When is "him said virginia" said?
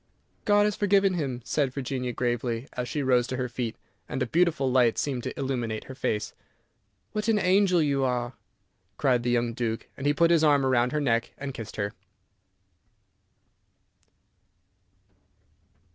1.13-2.11